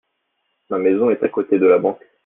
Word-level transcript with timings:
Ma 0.71 0.79
maison 0.79 1.11
est 1.11 1.21
à 1.21 1.29
côté 1.29 1.59
de 1.59 1.67
la 1.67 1.77
banque. 1.77 1.99